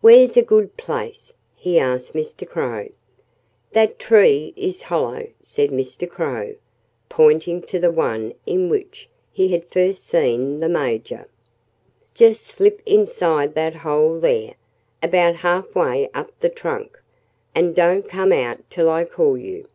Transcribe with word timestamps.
"Where's 0.00 0.38
a 0.38 0.42
good 0.42 0.78
place?" 0.78 1.34
he 1.54 1.78
asked 1.78 2.14
Mr. 2.14 2.48
Crow. 2.48 2.88
"That 3.72 3.98
tree 3.98 4.54
is 4.56 4.80
hollow," 4.80 5.28
said 5.42 5.68
Mr. 5.68 6.08
Crow, 6.08 6.54
pointing 7.10 7.60
to 7.64 7.78
the 7.78 7.90
one 7.90 8.32
in 8.46 8.70
which 8.70 9.06
he 9.30 9.48
had 9.48 9.66
first 9.70 10.04
seen 10.04 10.60
the 10.60 10.68
Major. 10.70 11.28
"Just 12.14 12.46
slip 12.46 12.80
inside 12.86 13.54
that 13.54 13.74
hole 13.74 14.18
there, 14.18 14.54
about 15.02 15.34
half 15.34 15.74
way 15.74 16.08
up 16.14 16.32
the 16.40 16.48
trunk, 16.48 16.98
and 17.54 17.74
don't 17.76 18.08
come 18.08 18.32
out 18.32 18.60
till 18.70 18.88
I 18.88 19.04
call 19.04 19.36
you!" 19.36 19.68